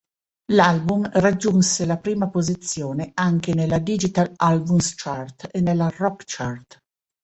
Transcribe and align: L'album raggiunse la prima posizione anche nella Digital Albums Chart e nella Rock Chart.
L'album 0.53 1.07
raggiunse 1.13 1.85
la 1.85 1.97
prima 1.99 2.27
posizione 2.27 3.11
anche 3.13 3.53
nella 3.53 3.77
Digital 3.77 4.33
Albums 4.37 4.95
Chart 4.95 5.47
e 5.51 5.61
nella 5.61 5.93
Rock 5.95 6.23
Chart. 6.25 6.79